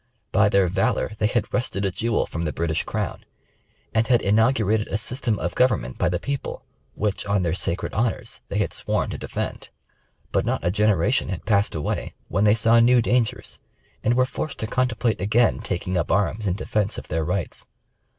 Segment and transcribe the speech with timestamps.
[0.31, 3.23] By their valor they had wrested a jewel from the British Crown,
[3.93, 8.41] and had inaugurated a system of government by the people, which on their sacred honors
[8.49, 9.69] they had sworn to defend.
[10.31, 13.59] But not a generation had passed away when they saw new dan gers,
[14.03, 17.67] and were forced to contemplate again taking up arms in defence of their rights.